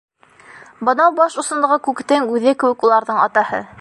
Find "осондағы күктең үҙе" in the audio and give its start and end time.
1.43-2.55